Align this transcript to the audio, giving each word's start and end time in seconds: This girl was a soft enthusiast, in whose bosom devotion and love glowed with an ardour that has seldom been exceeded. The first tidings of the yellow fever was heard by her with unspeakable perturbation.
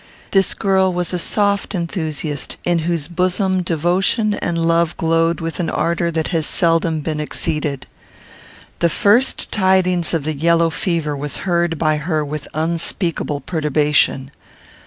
This 0.31 0.55
girl 0.55 0.91
was 0.91 1.13
a 1.13 1.19
soft 1.19 1.75
enthusiast, 1.75 2.57
in 2.65 2.79
whose 2.89 3.07
bosom 3.07 3.61
devotion 3.61 4.33
and 4.33 4.57
love 4.57 4.97
glowed 4.97 5.39
with 5.41 5.59
an 5.59 5.69
ardour 5.69 6.09
that 6.09 6.29
has 6.29 6.47
seldom 6.47 7.01
been 7.01 7.19
exceeded. 7.19 7.85
The 8.79 8.89
first 8.89 9.51
tidings 9.51 10.15
of 10.15 10.23
the 10.23 10.33
yellow 10.35 10.71
fever 10.71 11.15
was 11.15 11.45
heard 11.45 11.77
by 11.77 11.97
her 11.97 12.25
with 12.25 12.47
unspeakable 12.55 13.41
perturbation. 13.41 14.31